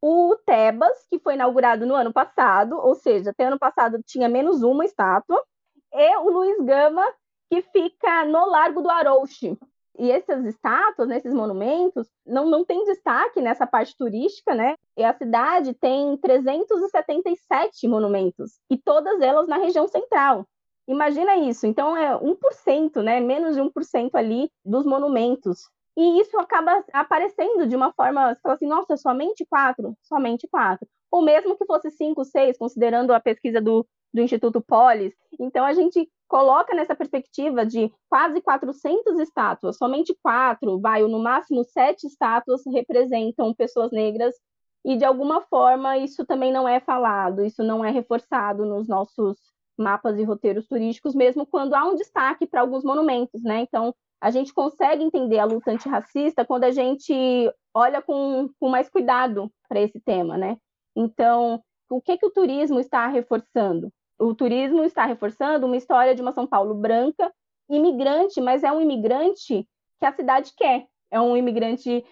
[0.00, 4.62] o Tebas, que foi inaugurado no ano passado, ou seja, até ano passado tinha menos
[4.62, 5.42] uma estátua,
[5.92, 7.04] e o Luiz Gama,
[7.50, 9.58] que fica no Largo do Arouche.
[9.98, 14.76] E essas estátuas, nesses monumentos, não, não tem destaque nessa parte turística, né?
[14.96, 20.46] E a cidade tem 377 monumentos, e todas elas na região central.
[20.86, 21.66] Imagina isso.
[21.66, 23.20] Então, é 1%, né?
[23.20, 25.68] Menos de 1% ali dos monumentos.
[25.96, 29.96] E isso acaba aparecendo de uma forma, você fala assim, nossa, somente quatro?
[30.02, 30.88] Somente quatro.
[31.10, 35.14] Ou mesmo que fosse cinco, seis, considerando a pesquisa do, do Instituto Polis.
[35.38, 41.64] Então, a gente coloca nessa perspectiva de quase 400 estátuas, somente quatro, vai, no máximo
[41.64, 44.34] sete estátuas representam pessoas negras,
[44.84, 49.38] e de alguma forma isso também não é falado, isso não é reforçado nos nossos
[49.76, 53.60] mapas e roteiros turísticos, mesmo quando há um destaque para alguns monumentos, né?
[53.60, 57.14] Então, a gente consegue entender a luta antirracista quando a gente
[57.72, 60.56] olha com, com mais cuidado para esse tema, né?
[60.96, 63.92] Então, o que, que o turismo está reforçando?
[64.18, 67.32] O turismo está reforçando uma história de uma São Paulo branca,
[67.70, 69.66] imigrante, mas é um imigrante
[69.98, 70.86] que a cidade quer.
[71.10, 72.04] É um imigrante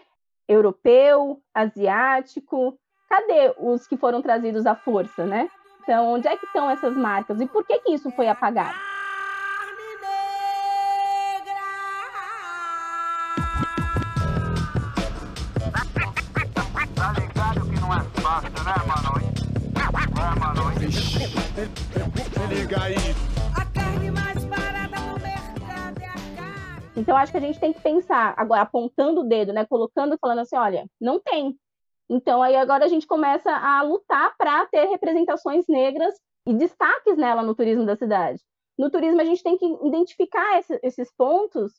[0.47, 2.79] europeu, asiático.
[3.09, 5.51] Cadê os que foram trazidos à força, né?
[5.83, 8.77] Então, onde é que estão essas marcas e por que que isso foi apagado?
[16.95, 19.17] Tá ligado que não é fácil, né, mano?
[20.19, 21.16] É, mano.
[26.95, 30.41] Então acho que a gente tem que pensar, agora apontando o dedo, né, colocando, falando
[30.41, 31.59] assim, olha, não tem.
[32.09, 36.15] Então aí agora a gente começa a lutar para ter representações negras
[36.47, 38.43] e destaques nela no turismo da cidade.
[38.79, 41.73] No turismo a gente tem que identificar esse, esses pontos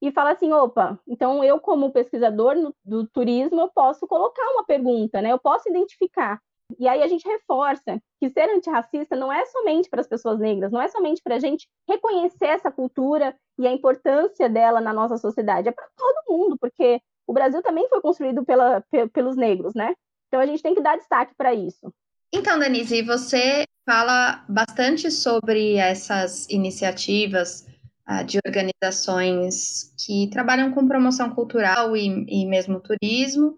[0.00, 4.64] e falar assim, opa, então eu como pesquisador no, do turismo eu posso colocar uma
[4.64, 5.32] pergunta, né?
[5.32, 6.40] Eu posso identificar
[6.78, 10.72] e aí a gente reforça que ser antirracista não é somente para as pessoas negras,
[10.72, 15.16] não é somente para a gente reconhecer essa cultura e a importância dela na nossa
[15.18, 19.94] sociedade, é para todo mundo, porque o Brasil também foi construído pela, pelos negros, né?
[20.28, 21.92] Então a gente tem que dar destaque para isso.
[22.32, 27.66] Então, Denise, você fala bastante sobre essas iniciativas
[28.08, 33.54] uh, de organizações que trabalham com promoção cultural e, e mesmo turismo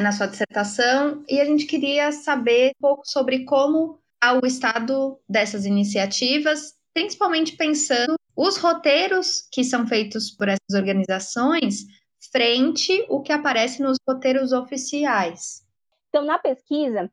[0.00, 3.98] na sua dissertação e a gente queria saber um pouco sobre como
[4.42, 11.84] o estado dessas iniciativas, principalmente pensando os roteiros que são feitos por essas organizações
[12.32, 15.64] frente o que aparece nos roteiros oficiais.
[16.08, 17.10] Então, na pesquisa,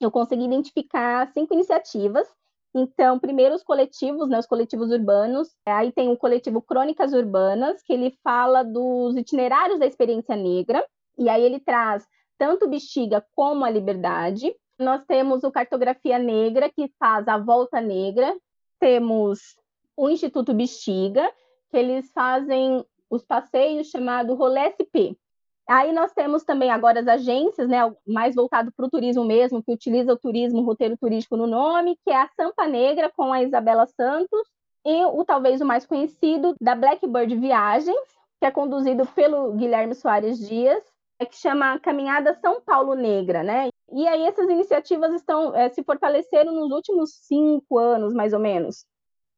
[0.00, 2.26] eu consegui identificar cinco iniciativas.
[2.74, 5.48] Então, primeiro os coletivos, né, os coletivos urbanos.
[5.66, 10.84] Aí tem o coletivo Crônicas Urbanas, que ele fala dos itinerários da experiência negra.
[11.18, 12.06] E aí ele traz
[12.38, 14.54] tanto Bexiga como a Liberdade.
[14.78, 18.34] Nós temos o Cartografia Negra, que faz a Volta Negra.
[18.78, 19.56] Temos
[19.96, 21.28] o Instituto Bexiga,
[21.70, 25.18] que eles fazem os passeios chamado Rolê SP.
[25.68, 29.70] Aí nós temos também agora as agências, né, mais voltado para o turismo mesmo, que
[29.70, 33.42] utiliza o turismo, o roteiro turístico no nome, que é a Sampa Negra com a
[33.42, 34.48] Isabela Santos
[34.86, 37.98] e o talvez o mais conhecido da Blackbird Viagens,
[38.40, 40.82] que é conduzido pelo Guilherme Soares Dias,
[41.26, 43.68] que chama Caminhada São Paulo Negra, né?
[43.92, 48.86] E aí essas iniciativas estão é, se fortaleceram nos últimos cinco anos, mais ou menos.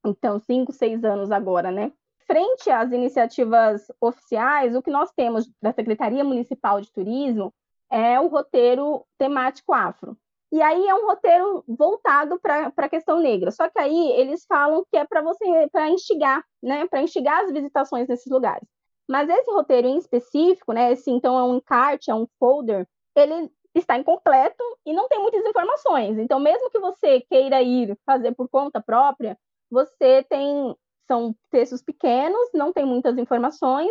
[0.04, 1.92] Então, cinco, seis anos agora, né?
[2.26, 7.52] Frente às iniciativas oficiais, o que nós temos da Secretaria Municipal de Turismo
[7.90, 10.16] é o roteiro temático afro.
[10.52, 13.50] E aí é um roteiro voltado para a questão negra.
[13.50, 17.52] Só que aí eles falam que é para você para instigar, né, para instigar as
[17.52, 18.66] visitações nesses lugares.
[19.10, 23.50] Mas esse roteiro em específico, né, esse então é um encarte, é um folder, ele
[23.74, 26.16] está incompleto e não tem muitas informações.
[26.16, 29.36] Então, mesmo que você queira ir fazer por conta própria,
[29.68, 30.76] você tem
[31.08, 33.90] são textos pequenos, não tem muitas informações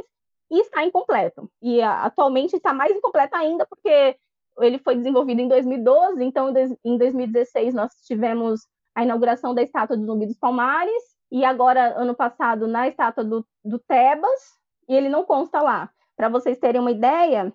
[0.49, 1.51] e está incompleto.
[1.61, 4.15] E atualmente está mais incompleto ainda porque
[4.59, 8.61] ele foi desenvolvido em 2012, então em 2016 nós tivemos
[8.95, 13.45] a inauguração da estátua do Zumbi dos Palmares, e agora, ano passado, na estátua do,
[13.63, 14.58] do Tebas,
[14.89, 15.89] e ele não consta lá.
[16.17, 17.53] Para vocês terem uma ideia,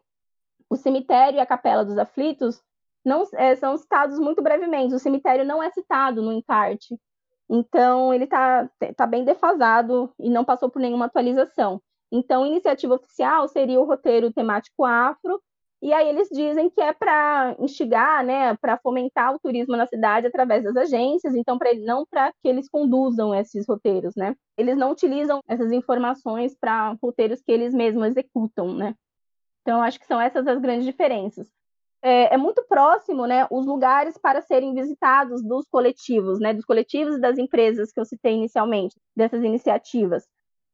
[0.70, 2.62] o cemitério e a Capela dos Aflitos
[3.04, 4.94] não é, são citados muito brevemente.
[4.94, 6.98] O cemitério não é citado no encarte.
[7.50, 11.82] Então, ele está tá bem defasado e não passou por nenhuma atualização.
[12.10, 15.42] Então, iniciativa oficial seria o roteiro temático afro,
[15.84, 20.26] e aí eles dizem que é para instigar, né, para fomentar o turismo na cidade
[20.26, 24.34] através das agências, então para não para que eles conduzam esses roteiros, né?
[24.56, 28.94] Eles não utilizam essas informações para roteiros que eles mesmos executam, né?
[29.60, 31.46] Então acho que são essas as grandes diferenças.
[32.00, 37.16] É, é muito próximo, né, os lugares para serem visitados dos coletivos, né, dos coletivos
[37.16, 40.26] e das empresas que eu citei inicialmente, dessas iniciativas.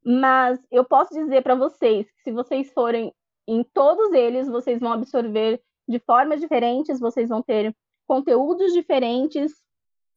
[0.05, 3.13] Mas eu posso dizer para vocês que se vocês forem
[3.51, 7.75] em todos eles vocês vão absorver de formas diferentes, vocês vão ter
[8.07, 9.53] conteúdos diferentes,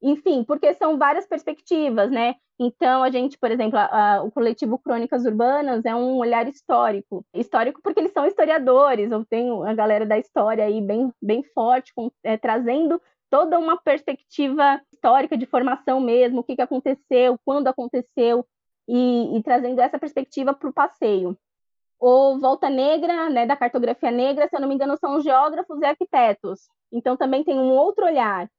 [0.02, 2.36] enfim, porque são várias perspectivas, né?
[2.60, 7.26] Então, a gente, por exemplo, a, a, o coletivo Crônicas Urbanas é um olhar histórico.
[7.34, 11.91] Histórico porque eles são historiadores, eu tenho a galera da história aí bem, bem forte,
[11.96, 17.67] com, é, trazendo toda uma perspectiva histórica de formação mesmo, o que, que aconteceu, quando
[17.67, 18.46] aconteceu,
[18.88, 21.36] e, e trazendo essa perspectiva para o passeio
[22.06, 25.86] ou Volta Negra, né, da cartografia negra, se eu não me engano, são geógrafos e
[25.86, 26.68] arquitetos.
[26.92, 28.50] Então também tem um outro olhar.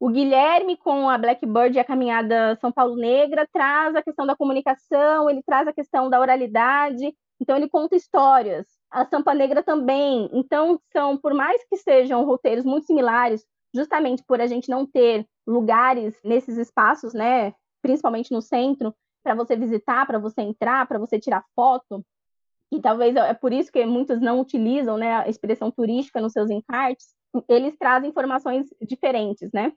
[0.00, 4.34] O Guilherme, com a Blackbird e a caminhada São Paulo Negra, traz a questão da
[4.34, 8.66] comunicação, ele traz a questão da oralidade, então ele conta histórias.
[8.90, 10.30] A Sampa Negra também.
[10.32, 15.26] Então, são, por mais que sejam roteiros muito similares, justamente por a gente não ter
[15.46, 21.20] lugares nesses espaços, né, principalmente no centro, para você visitar, para você entrar, para você
[21.20, 22.02] tirar foto,
[22.72, 26.50] e talvez é por isso que muitos não utilizam né, a expressão turística nos seus
[26.50, 27.14] encartes,
[27.48, 29.72] eles trazem informações diferentes, né?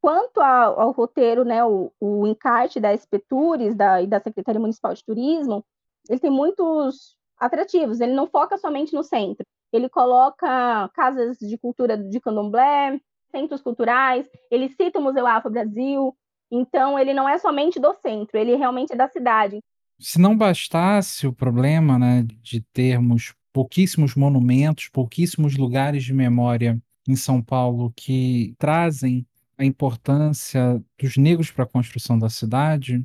[0.00, 4.94] Quanto ao, ao roteiro, né, o, o, encarte da SPTURES da, e da Secretaria Municipal
[4.94, 5.64] de Turismo,
[6.08, 11.98] ele tem muitos atrativos, ele não foca somente no centro, ele coloca casas de cultura
[11.98, 12.98] de candomblé,
[13.30, 16.16] centros culturais, ele cita o Museu Afro Brasil,
[16.50, 19.62] então ele não é somente do centro, ele realmente é da cidade.
[20.00, 27.14] Se não bastasse o problema, né, de termos pouquíssimos monumentos, pouquíssimos lugares de memória em
[27.14, 29.26] São Paulo que trazem
[29.58, 33.04] a importância dos negros para a construção da cidade,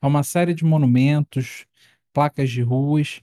[0.00, 1.64] há uma série de monumentos,
[2.12, 3.22] placas de ruas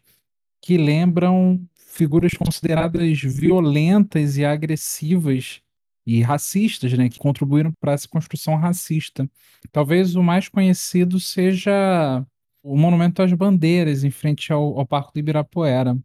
[0.61, 5.61] que lembram figuras consideradas violentas e agressivas
[6.05, 9.29] e racistas, né, que contribuíram para essa construção racista.
[9.73, 12.25] Talvez o mais conhecido seja
[12.63, 15.97] o Monumento às Bandeiras, em frente ao, ao Parque do Ibirapuera.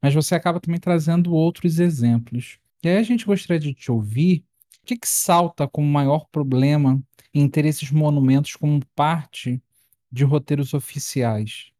[0.00, 2.58] Mas você acaba também trazendo outros exemplos.
[2.82, 4.44] E aí a gente gostaria de te ouvir
[4.82, 7.00] o que, que salta como maior problema
[7.34, 9.62] em ter esses monumentos como parte
[10.10, 11.72] de roteiros oficiais?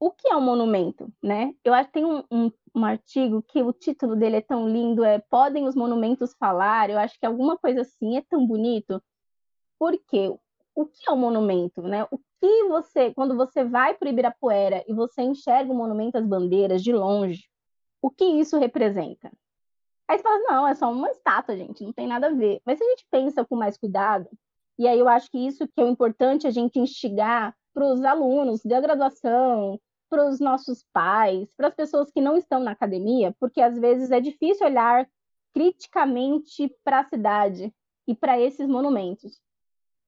[0.00, 1.52] O que é um monumento, né?
[1.64, 5.04] Eu acho que tem um, um, um, artigo que o título dele é tão lindo,
[5.04, 6.88] é Podem os monumentos falar?
[6.90, 9.02] Eu acho que alguma coisa assim é tão bonito.
[9.78, 10.34] Porque
[10.78, 12.04] o que é um monumento, né?
[12.04, 16.24] O que você, quando você vai para o Ibirapuera e você enxerga o monumento às
[16.24, 17.50] bandeiras de longe,
[18.00, 19.28] o que isso representa?
[20.06, 22.60] Aí você fala, não, é só uma estátua, gente, não tem nada a ver.
[22.64, 24.28] Mas se a gente pensa com mais cuidado,
[24.78, 28.62] e aí eu acho que isso que é importante a gente instigar para os alunos
[28.62, 33.60] da graduação, para os nossos pais, para as pessoas que não estão na academia, porque
[33.60, 35.10] às vezes é difícil olhar
[35.52, 37.74] criticamente para a cidade
[38.06, 39.40] e para esses monumentos.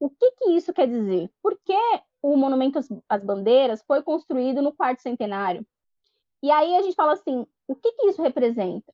[0.01, 1.31] O que, que isso quer dizer?
[1.43, 1.77] Por que
[2.23, 5.65] o Monumento às Bandeiras foi construído no quarto centenário?
[6.43, 8.93] E aí a gente fala assim, o que, que isso representa?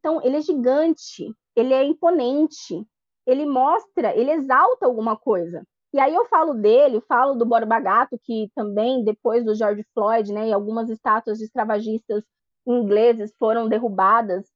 [0.00, 2.84] Então, ele é gigante, ele é imponente,
[3.24, 5.64] ele mostra, ele exalta alguma coisa.
[5.92, 10.32] E aí eu falo dele, falo do Borba Gato, que também, depois do George Floyd,
[10.32, 12.24] né, e algumas estátuas de escravagistas
[12.66, 14.46] ingleses foram derrubadas,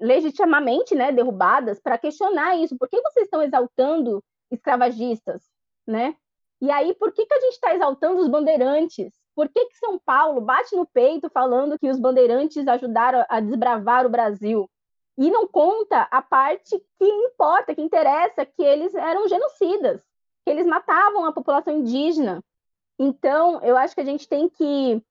[0.00, 2.76] legitimamente, né, derrubadas, para questionar isso.
[2.78, 5.42] Por que vocês estão exaltando escravagistas,
[5.86, 6.16] né?
[6.60, 9.12] E aí, por que, que a gente está exaltando os bandeirantes?
[9.34, 14.06] Por que, que São Paulo bate no peito falando que os bandeirantes ajudaram a desbravar
[14.06, 14.70] o Brasil?
[15.18, 20.02] E não conta a parte que importa, que interessa, que eles eram genocidas,
[20.44, 22.42] que eles matavam a população indígena.
[22.98, 25.02] Então, eu acho que a gente tem que,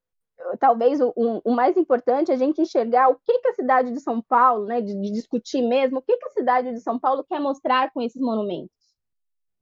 [0.60, 4.00] talvez o, o mais importante é a gente enxergar o que, que a cidade de
[4.00, 7.24] São Paulo, né, de, de discutir mesmo, o que, que a cidade de São Paulo
[7.24, 8.83] quer mostrar com esses monumentos.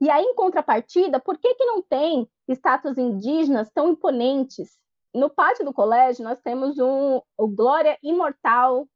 [0.01, 4.79] E aí, em contrapartida, por que, que não tem estátuas indígenas tão imponentes?
[5.13, 8.87] No pátio do colégio, nós temos um, o Glória Imortal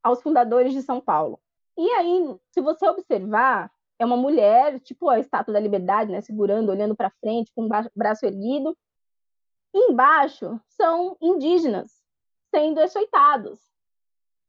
[0.00, 1.40] aos fundadores de São Paulo.
[1.76, 6.70] E aí, se você observar, é uma mulher, tipo a estátua da liberdade, né, segurando,
[6.70, 8.78] olhando para frente, com o braço erguido.
[9.74, 11.90] E embaixo são indígenas
[12.54, 13.58] sendo açoitados.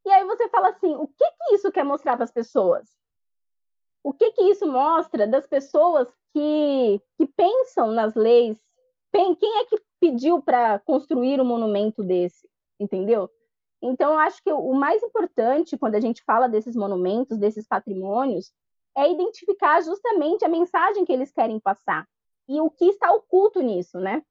[0.04, 2.88] E aí você fala assim, o que que isso quer mostrar para as pessoas?
[4.04, 8.56] O que que isso mostra das pessoas que, que pensam nas leis?
[9.10, 12.46] Quem é que pediu para construir um monumento desse?
[12.78, 13.30] Entendeu?
[13.80, 18.52] Então, eu acho que o mais importante quando a gente fala desses monumentos, desses patrimônios,
[18.94, 22.06] é identificar justamente a mensagem que eles querem passar
[22.46, 24.22] e o que está oculto nisso, né?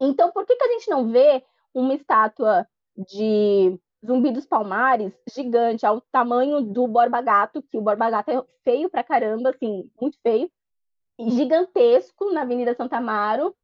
[0.00, 1.44] Então, por que, que a gente não vê
[1.74, 8.10] uma estátua de Zumbi dos Palmares gigante, ao tamanho do Borba Gato, que o Borba
[8.10, 10.50] Gato é feio pra caramba, assim, muito feio,
[11.18, 13.54] gigantesco na Avenida Santa Amaro,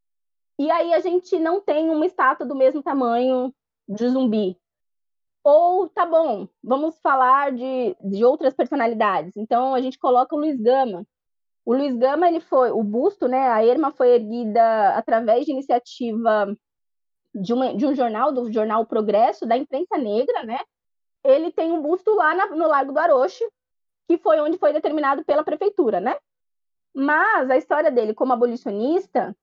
[0.59, 3.55] e aí a gente não tem uma estátua do mesmo tamanho
[3.89, 4.59] de Zumbi,
[5.49, 9.37] ou, tá bom, vamos falar de, de outras personalidades.
[9.37, 11.07] Então, a gente coloca o Luiz Gama.
[11.65, 16.53] O Luiz Gama, ele foi, o busto, né, a erma foi erguida através de iniciativa
[17.37, 20.59] de, uma, de um jornal, do jornal Progresso, da imprensa negra, né?
[21.23, 23.45] Ele tem um busto lá na, no Largo do Aroche,
[24.09, 26.17] que foi onde foi determinado pela prefeitura, né?
[26.95, 29.37] Mas a história dele como abolicionista,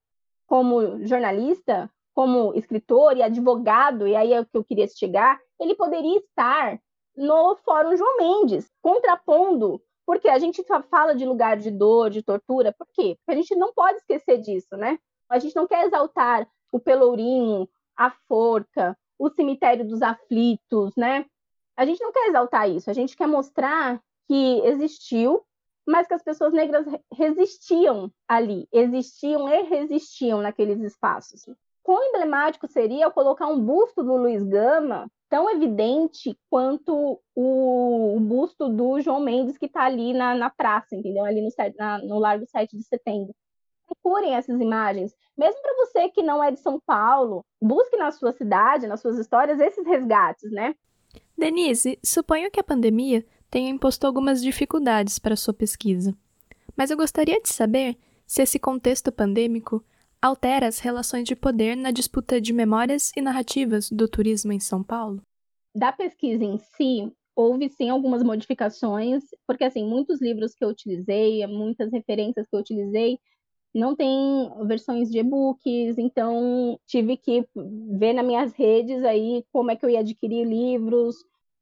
[0.47, 5.75] como jornalista, como escritor e advogado, e aí é o que eu queria chegar, ele
[5.75, 6.79] poderia estar
[7.15, 12.73] no Fórum João Mendes, contrapondo, porque a gente fala de lugar de dor, de tortura,
[12.73, 13.17] por quê?
[13.19, 14.97] Porque a gente não pode esquecer disso, né?
[15.29, 21.25] A gente não quer exaltar o Pelourinho, a Forca, o cemitério dos aflitos, né?
[21.75, 25.43] A gente não quer exaltar isso, a gente quer mostrar que existiu,
[25.88, 31.45] mas que as pessoas negras resistiam ali, existiam e resistiam naqueles espaços.
[31.82, 38.69] Quão emblemático seria colocar um busto do Luiz Gama tão evidente quanto o, o busto
[38.69, 41.25] do João Mendes que está ali na, na praça, entendeu?
[41.25, 43.36] Ali no, na, no Largo 7 de Setembro.
[44.04, 45.16] Procurem essas imagens.
[45.38, 49.18] Mesmo para você que não é de São Paulo, busque na sua cidade, nas suas
[49.18, 50.76] histórias, esses resgates, né?
[51.38, 56.16] Denise, suponho que a pandemia tenha imposto algumas dificuldades para sua pesquisa.
[56.76, 59.84] Mas eu gostaria de saber se esse contexto pandêmico
[60.22, 64.84] altera as relações de poder na disputa de memórias e narrativas do turismo em São
[64.84, 65.22] Paulo?
[65.76, 71.46] Da pesquisa em si, houve sim algumas modificações, porque assim, muitos livros que eu utilizei,
[71.48, 73.18] muitas referências que eu utilizei,
[73.74, 79.76] não tem versões de e-books, então tive que ver nas minhas redes aí como é
[79.76, 81.16] que eu ia adquirir livros.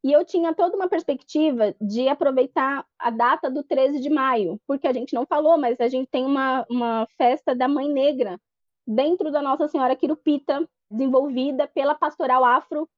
[0.04, 4.88] E eu tinha toda uma perspectiva de aproveitar a data do 13 de maio, porque
[4.88, 8.40] a gente não falou, mas a gente tem uma, uma festa da Mãe Negra
[8.86, 12.90] dentro da Nossa Senhora Quirupita, desenvolvida pela Pastoral Afro,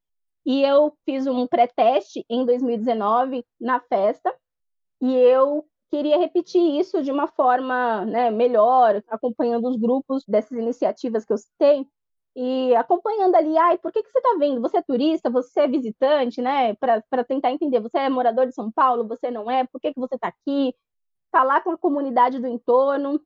[0.46, 4.34] e eu fiz um pré-teste em 2019 na festa,
[5.02, 11.24] e eu queria repetir isso de uma forma né, melhor, acompanhando os grupos dessas iniciativas
[11.24, 11.88] que eu citei,
[12.36, 14.60] e acompanhando ali, ai, por que, que você está vendo?
[14.60, 16.74] Você é turista, você é visitante, né?
[16.76, 20.00] Para tentar entender, você é morador de São Paulo, você não é, por que, que
[20.00, 20.74] você está aqui?
[21.32, 23.22] Falar com a comunidade do entorno.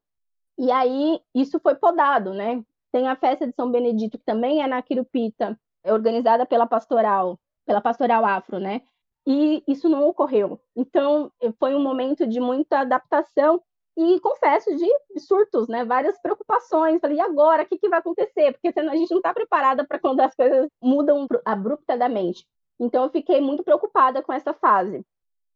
[0.57, 2.61] E aí isso foi podado, né?
[2.91, 7.39] Tem a festa de São Benedito, que também é na Quirupita, é organizada pela pastoral,
[7.65, 8.81] pela pastoral afro, né?
[9.27, 10.57] E isso não ocorreu.
[10.73, 13.61] Então, foi um momento de muita adaptação
[13.97, 14.89] e confesso de
[15.19, 15.83] surtos, né?
[15.83, 17.01] Várias preocupações.
[17.01, 17.63] Falei, e agora?
[17.63, 18.53] O que, que vai acontecer?
[18.53, 22.47] Porque a gente não está preparada para quando as coisas mudam abruptamente.
[22.79, 25.05] Então, eu fiquei muito preocupada com essa fase.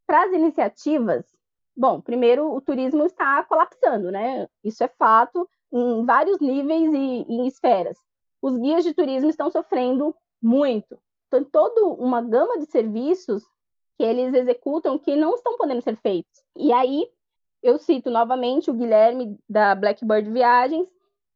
[0.06, 1.26] Para as iniciativas,
[1.76, 4.48] Bom, primeiro, o turismo está colapsando, né?
[4.64, 7.98] Isso é fato em vários níveis e, em esferas.
[8.41, 11.00] Os guias de turismo estão sofrendo muito.
[11.30, 13.43] Tem toda uma gama de serviços
[14.02, 16.41] que eles executam que não estão podendo ser feitos.
[16.58, 17.08] E aí,
[17.62, 20.88] eu cito novamente o Guilherme da Blackbird Viagens,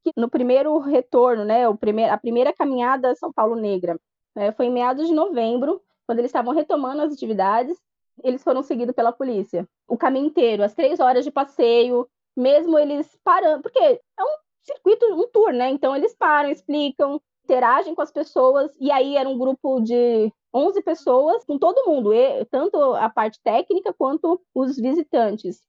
[0.04, 4.00] que no primeiro retorno, né, o primeir, a primeira caminhada São Paulo Negra,
[4.36, 7.78] né, foi em meados de novembro, quando eles estavam retomando as atividades,
[8.24, 9.68] eles foram seguidos pela polícia.
[9.88, 15.06] O caminho inteiro, as três horas de passeio, mesmo eles parando, porque é um circuito,
[15.14, 15.70] um tour, né?
[15.70, 20.82] Então eles param, explicam, interagem com as pessoas, e aí era um grupo de 11
[20.82, 22.12] pessoas, com todo mundo,
[22.50, 25.62] tanto a parte técnica quanto os visitantes.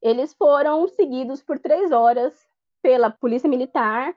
[0.00, 2.32] Eles foram seguidos por três horas
[2.80, 4.16] pela polícia militar,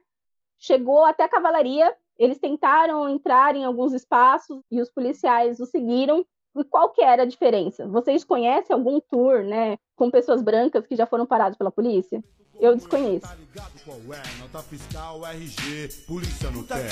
[0.57, 6.25] chegou até a cavalaria, eles tentaram entrar em alguns espaços e os policiais os seguiram.
[6.55, 7.87] E qual que era a diferença?
[7.87, 12.23] Vocês conhecem algum tour, né, com pessoas brancas que já foram parados pela polícia?
[12.59, 13.27] Eu desconheço.
[13.27, 14.41] Tá é?
[14.41, 16.87] Nota fiscal, RG, polícia no pé.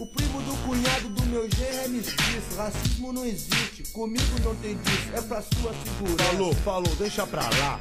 [0.00, 5.16] O primo do cunhado do meu genro é Racismo não existe, comigo não tem disso,
[5.16, 6.24] é pra sua segurança.
[6.24, 7.80] Falou, falou, deixa pra lá.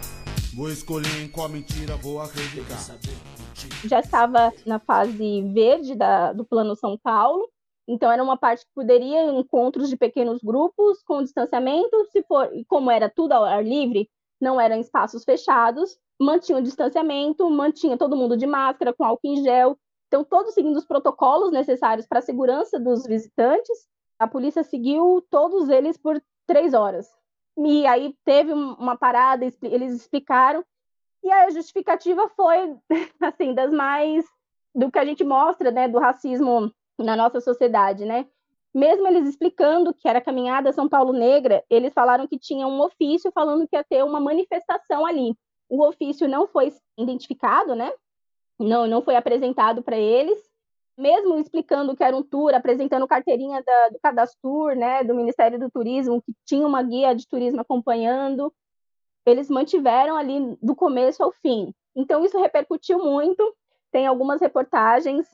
[0.56, 2.78] Vou escolher em qual mentira vou acreditar.
[3.84, 7.50] Já estava na fase verde da, do Plano São Paulo,
[7.88, 12.90] então era uma parte que poderia encontros de pequenos grupos com distanciamento, se for, como
[12.90, 14.10] era tudo ao ar livre,
[14.40, 19.44] não eram espaços fechados, mantinha o distanciamento, mantinha todo mundo de máscara, com álcool em
[19.44, 19.78] gel,
[20.08, 23.88] então todos seguindo os protocolos necessários para a segurança dos visitantes.
[24.20, 27.08] A polícia seguiu todos eles por três horas.
[27.58, 30.64] E aí teve uma parada, eles explicaram,
[31.24, 32.76] e a justificativa foi,
[33.22, 34.26] assim, das mais
[34.76, 38.28] do que a gente mostra, né, do racismo na nossa sociedade, né?
[38.74, 43.32] Mesmo eles explicando que era caminhada São Paulo Negra, eles falaram que tinha um ofício
[43.32, 45.36] falando que ia ter uma manifestação ali.
[45.70, 47.92] O ofício não foi identificado, né?
[48.60, 50.54] Não, não foi apresentado para eles
[50.98, 55.70] mesmo explicando que era um tour, apresentando carteirinha da, do Cadastur, né, do Ministério do
[55.70, 58.54] Turismo, que tinha uma guia de turismo acompanhando,
[59.26, 61.74] eles mantiveram ali do começo ao fim.
[61.96, 63.56] Então isso repercutiu muito,
[63.92, 65.28] tem algumas reportagens.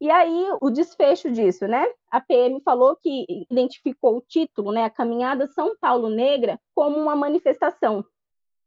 [0.00, 1.84] E aí o desfecho disso, né?
[2.10, 7.16] A PM falou que identificou o título, né, a Caminhada São Paulo Negra, como uma
[7.16, 8.04] manifestação.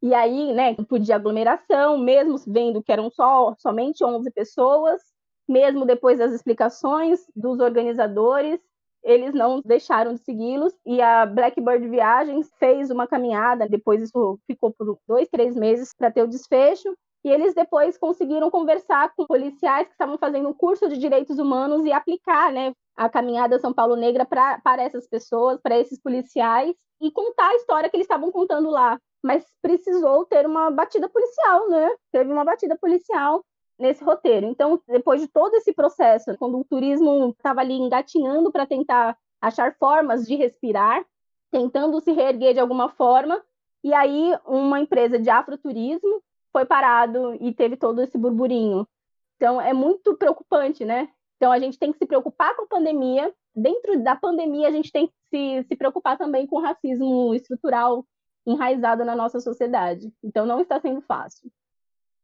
[0.02, 5.02] E aí, né, podia aglomeração, mesmo vendo que eram só somente 11 pessoas,
[5.48, 8.60] mesmo depois das explicações dos organizadores,
[9.04, 13.68] eles não deixaram de segui-los e a Blackbird Viagens fez uma caminhada.
[13.68, 16.96] Depois isso ficou por dois, três meses para ter o desfecho.
[17.24, 21.86] E eles depois conseguiram conversar com policiais que estavam fazendo um curso de direitos humanos
[21.86, 27.12] e aplicar, né, a caminhada São Paulo Negra para essas pessoas, para esses policiais e
[27.12, 29.00] contar a história que eles estavam contando lá.
[29.24, 31.92] Mas precisou ter uma batida policial, né?
[32.12, 33.46] Teve uma batida policial
[33.78, 34.48] nesse roteiro.
[34.48, 39.76] Então, depois de todo esse processo, quando o turismo estava ali engatinhando para tentar achar
[39.78, 41.06] formas de respirar,
[41.52, 43.44] tentando se reerguer de alguma forma,
[43.84, 46.22] e aí uma empresa de afroturismo
[46.52, 48.88] foi parado e teve todo esse burburinho.
[49.36, 51.10] Então, é muito preocupante, né?
[51.38, 53.34] Então, a gente tem que se preocupar com a pandemia.
[53.56, 58.06] Dentro da pandemia, a gente tem que se, se preocupar também com o racismo estrutural
[58.46, 60.12] enraizado na nossa sociedade.
[60.24, 61.52] Então, não está sendo fácil.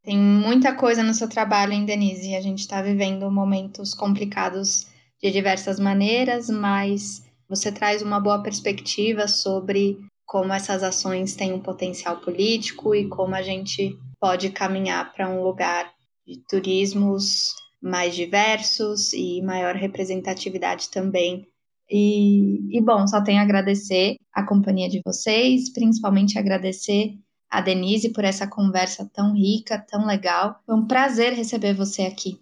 [0.04, 2.36] Tem muita coisa no seu trabalho, hein, Denise?
[2.36, 4.88] A gente está vivendo momentos complicados
[5.22, 11.62] de diversas maneiras, mas você traz uma boa perspectiva sobre como essas ações têm um
[11.62, 15.90] potencial político e como a gente pode caminhar para um lugar
[16.28, 21.48] de turismos mais diversos e maior representatividade também.
[21.90, 27.14] E, e bom, só tenho a agradecer a companhia de vocês, principalmente agradecer
[27.50, 30.60] a Denise por essa conversa tão rica, tão legal.
[30.66, 32.38] Foi um prazer receber você aqui.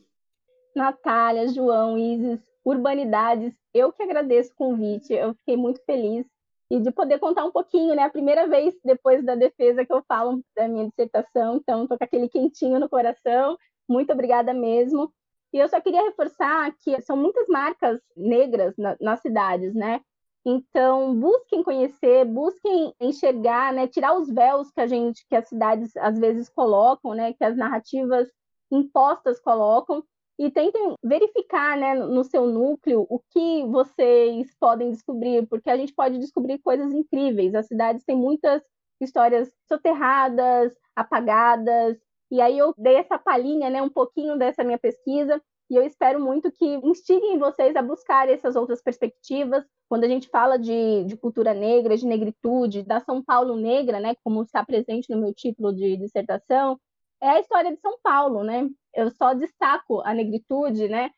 [0.76, 6.26] Natália, João, Isis, Urbanidades, eu que agradeço o convite, eu fiquei muito feliz
[6.70, 8.04] e de poder contar um pouquinho, né?
[8.04, 12.04] A primeira vez depois da defesa que eu falo da minha dissertação, então estou com
[12.04, 13.58] aquele quentinho no coração.
[13.88, 15.14] Muito obrigada mesmo.
[15.54, 20.02] E eu só queria reforçar que são muitas marcas negras na, nas cidades, né?
[20.46, 25.96] Então, busquem conhecer, busquem enxergar, né, tirar os véus que a gente, que as cidades
[25.98, 28.30] às vezes colocam, né, que as narrativas
[28.72, 30.04] impostas colocam
[30.38, 35.94] e tentem verificar, né, no seu núcleo o que vocês podem descobrir, porque a gente
[35.94, 37.56] pode descobrir coisas incríveis.
[37.56, 38.62] As cidades têm muitas
[39.02, 41.98] histórias soterradas, apagadas,
[42.32, 46.20] e aí eu dei essa palhinha, né, um pouquinho dessa minha pesquisa, e eu espero
[46.20, 49.66] muito que instiguem vocês a buscar essas outras perspectivas.
[49.90, 54.16] Quando a gente fala de, de cultura negra, de negritude, da São Paulo negra, né,
[54.24, 56.80] como está presente no meu título de dissertação,
[57.22, 58.70] é a história de São Paulo, né?
[58.94, 61.12] Eu só destaco a negritude, né,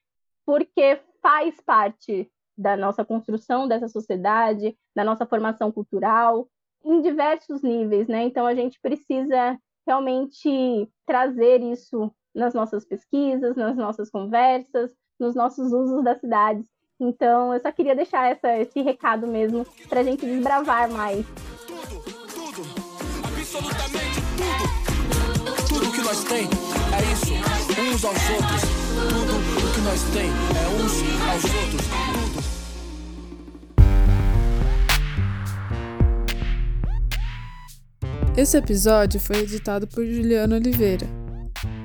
[0.46, 6.48] porque faz parte da nossa construção dessa sociedade, da nossa formação cultural,
[6.84, 8.24] em diversos níveis, né?
[8.24, 15.72] Então a gente precisa realmente trazer isso nas nossas pesquisas, nas nossas conversas, nos nossos
[15.72, 16.68] usos das cidades.
[17.00, 21.26] Então, eu só queria deixar essa, esse recado mesmo para a gente desbravar mais.
[21.68, 22.02] Tudo,
[22.34, 22.64] tudo,
[23.38, 24.67] absolutamente tudo.
[26.30, 26.48] Tem é
[27.14, 27.34] isso,
[27.80, 28.62] uns aos outros.
[29.08, 30.92] Tudo o que nós tem é uns
[31.30, 31.88] aos outros.
[32.14, 32.44] Tudo.
[38.36, 41.08] Esse episódio foi editado por Juliana Oliveira.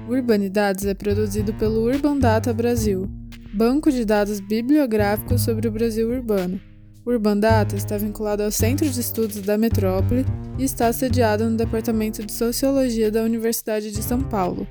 [0.09, 3.09] Urbanidades é produzido pelo Urban Data Brasil,
[3.55, 6.61] banco de dados bibliográficos sobre o Brasil urbano.
[7.05, 10.25] O Urban Data está vinculado ao Centro de Estudos da Metrópole
[10.57, 14.67] e está sediado no Departamento de Sociologia da Universidade de São Paulo.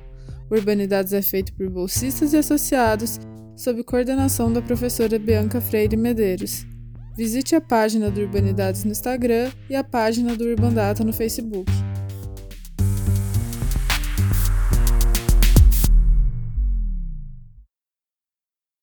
[0.50, 3.20] Urbanidades é feito por bolsistas e associados,
[3.54, 6.66] sob coordenação da professora Bianca Freire Medeiros.
[7.14, 11.70] Visite a página do Urbanidades no Instagram e a página do Urbandata no Facebook.